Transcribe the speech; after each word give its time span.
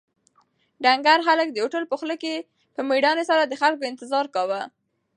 ډنکر 0.83 1.17
هلک 1.27 1.47
د 1.51 1.57
هوټل 1.63 1.83
په 1.87 1.95
خوله 1.99 2.15
کې 2.23 2.35
په 2.75 2.81
مېړانې 2.89 3.23
سره 3.29 3.43
د 3.45 3.53
خلکو 3.61 3.83
انتظار 3.91 4.25
کاوه. 4.35 4.61